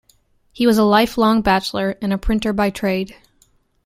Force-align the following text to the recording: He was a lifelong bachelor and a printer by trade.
He 0.51 0.65
was 0.65 0.79
a 0.79 0.83
lifelong 0.83 1.43
bachelor 1.43 1.95
and 2.01 2.11
a 2.11 2.17
printer 2.17 2.53
by 2.53 2.71
trade. 2.71 3.15